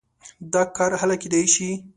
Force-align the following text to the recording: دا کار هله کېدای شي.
دا 0.53 0.61
کار 0.77 0.91
هله 1.01 1.15
کېدای 1.21 1.45
شي. 1.55 1.69